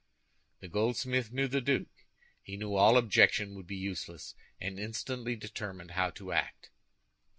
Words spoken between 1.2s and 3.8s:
knew the duke. He knew all objection would be